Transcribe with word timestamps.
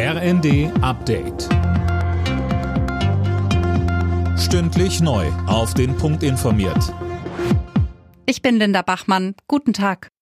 RND 0.00 0.70
Update. 0.80 1.48
Stündlich 4.38 5.00
neu. 5.00 5.26
Auf 5.48 5.74
den 5.74 5.96
Punkt 5.96 6.22
informiert. 6.22 6.94
Ich 8.24 8.40
bin 8.40 8.58
Linda 8.58 8.82
Bachmann. 8.82 9.34
Guten 9.48 9.72
Tag. 9.72 10.12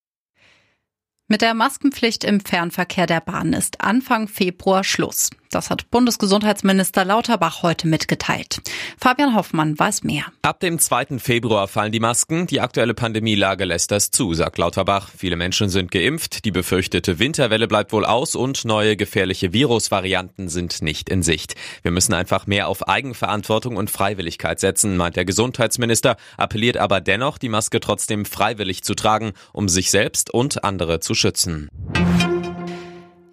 Mit 1.29 1.43
der 1.43 1.53
Maskenpflicht 1.53 2.25
im 2.25 2.41
Fernverkehr 2.41 3.05
der 3.05 3.21
Bahn 3.21 3.53
ist 3.53 3.83
Anfang 3.83 4.29
Februar 4.29 4.83
Schluss. 4.83 5.29
Das 5.57 5.71
hat 5.71 5.91
Bundesgesundheitsminister 5.91 7.07
Lauterbach 7.07 7.63
heute 7.63 7.89
mitgeteilt. 7.89 8.61
Fabian 8.99 9.35
Hoffmann 9.35 9.79
weiß 9.79 10.05
mehr. 10.05 10.25
Ab 10.43 10.61
dem 10.61 10.79
2. 10.79 11.19
Februar 11.19 11.67
fallen 11.67 11.93
die 11.93 11.99
Masken. 11.99 12.47
Die 12.47 12.61
aktuelle 12.61 12.93
Pandemielage 12.93 13.65
lässt 13.65 13.91
das 13.91 14.11
zu, 14.11 14.35
sagt 14.35 14.59
Lauterbach. 14.59 15.09
Viele 15.17 15.37
Menschen 15.37 15.71
sind 15.71 15.91
geimpft, 15.91 16.45
die 16.45 16.51
befürchtete 16.51 17.19
Winterwelle 17.19 17.69
bleibt 17.69 17.95
wohl 17.95 18.05
aus 18.05 18.35
und 18.35 18.67
neue 18.67 18.99
gefährliche 18.99 19.55
Virusvarianten 19.55 20.51
sind 20.51 20.83
nicht 20.83 21.09
in 21.09 21.23
Sicht. 21.23 21.55
Wir 21.81 21.91
müssen 21.91 22.13
einfach 22.13 22.47
mehr 22.47 22.69
auf 22.69 22.87
Eigenverantwortung 22.87 23.77
und 23.77 23.89
Freiwilligkeit 23.89 24.61
setzen, 24.61 24.99
meint 24.99 25.17
der 25.17 25.25
Gesundheitsminister, 25.25 26.19
appelliert 26.37 26.77
aber 26.77 27.01
dennoch, 27.01 27.39
die 27.39 27.49
Maske 27.49 27.81
trotzdem 27.81 28.27
freiwillig 28.27 28.85
zu 28.85 28.95
tragen, 28.95 29.33
um 29.55 29.71
sich 29.71 29.91
selbst 29.91 30.29
und 30.29 30.65
andere 30.65 31.01
zu 31.01 31.15
schützen. 31.15 31.71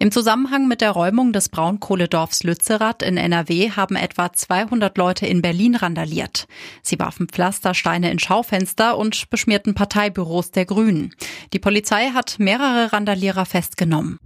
Im 0.04 0.10
Zusammenhang 0.10 0.68
mit 0.68 0.82
der 0.82 0.90
Räumung 0.90 1.32
des 1.32 1.48
Braunkohledorfs 1.48 2.42
Lützerath 2.42 3.02
in 3.02 3.16
NRW 3.16 3.70
haben 3.70 3.96
etwa 3.96 4.30
200 4.30 4.98
Leute 4.98 5.24
in 5.24 5.40
Berlin 5.40 5.76
randaliert. 5.76 6.46
Sie 6.82 6.98
warfen 6.98 7.26
Pflastersteine 7.26 8.10
in 8.10 8.18
Schaufenster 8.18 8.98
und 8.98 9.30
beschmierten 9.30 9.72
Parteibüros 9.72 10.50
der 10.50 10.66
Grünen. 10.66 11.14
Die 11.54 11.58
Polizei 11.58 12.10
hat 12.10 12.36
mehrere 12.38 12.92
Randalierer 12.92 13.46
festgenommen. 13.46 14.18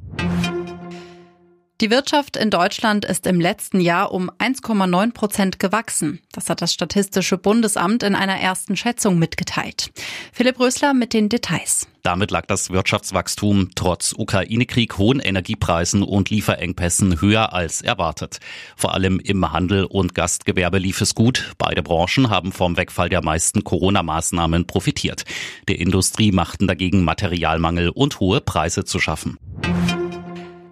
Die 1.81 1.91
Wirtschaft 1.91 2.37
in 2.37 2.51
Deutschland 2.51 3.05
ist 3.05 3.25
im 3.25 3.41
letzten 3.41 3.79
Jahr 3.79 4.11
um 4.11 4.33
1,9 4.33 5.13
Prozent 5.13 5.61
gewachsen. 5.61 6.19
Das 6.33 6.51
hat 6.51 6.61
das 6.61 6.73
Statistische 6.73 7.39
Bundesamt 7.39 8.03
in 8.03 8.17
einer 8.17 8.37
ersten 8.37 8.77
Schätzung 8.77 9.17
mitgeteilt. 9.17 9.93
Philipp 10.33 10.59
Rösler 10.59 10.93
mit 10.93 11.13
den 11.13 11.29
Details. 11.29 11.87
Damit 12.03 12.33
lag 12.33 12.47
das 12.47 12.71
Wirtschaftswachstum 12.71 13.71
trotz 13.77 14.13
Ukraine-Krieg, 14.17 14.99
hohen 14.99 15.21
Energiepreisen 15.21 16.03
und 16.03 16.31
Lieferengpässen 16.31 17.21
höher 17.21 17.53
als 17.53 17.81
erwartet. 17.81 18.41
Vor 18.77 18.95
allem 18.95 19.21
im 19.21 19.53
Handel 19.53 19.85
und 19.85 20.17
Gastgewerbe 20.17 20.79
lief 20.79 21.01
es 21.01 21.15
gut. 21.15 21.53
Beide 21.59 21.85
Branchen 21.85 22.29
haben 22.29 22.51
vom 22.51 22.77
Wegfall 22.77 23.09
der 23.09 23.23
meisten 23.23 23.63
Corona-Maßnahmen 23.63 24.67
profitiert. 24.67 25.25
Der 25.69 25.79
Industrie 25.79 26.33
machten 26.33 26.67
dagegen 26.67 27.05
Materialmangel 27.05 27.91
und 27.91 28.19
hohe 28.19 28.41
Preise 28.41 28.85
zu 28.85 28.99
schaffen. 28.99 29.39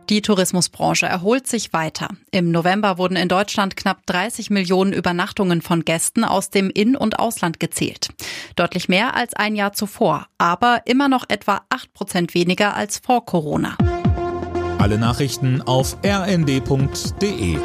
Die 0.09 0.23
Tourismusbranche 0.23 1.07
erholt 1.07 1.49
sich 1.49 1.73
weiter. 1.73 2.09
Im 2.31 2.53
November 2.53 2.97
wurden 2.97 3.17
in 3.17 3.29
Deutschland 3.29 3.77
knapp 3.77 4.07
30 4.07 4.51
Millionen 4.51 4.93
Übernachtungen 4.93 5.63
von 5.63 5.85
Gästen 5.85 6.23
aus 6.23 6.51
dem 6.51 6.71
In- 6.71 6.97
und 6.97 7.19
Ausland 7.19 7.59
gezählt. 7.59 8.11
Deutlich 8.55 8.89
mehr 8.89 9.17
als 9.17 9.35
ein 9.35 9.57
Jahr 9.57 9.73
zuvor, 9.73 10.29
aber 10.39 10.83
immer 10.85 11.09
noch 11.09 11.25
etwa 11.29 11.63
8 11.71 11.93
Prozent 11.93 12.35
weniger 12.35 12.77
als 12.77 12.99
vor 12.99 13.25
Corona. 13.27 13.77
Alle 14.79 14.99
Nachrichten 14.99 15.61
auf 15.63 15.97
rnd.de 16.05 17.59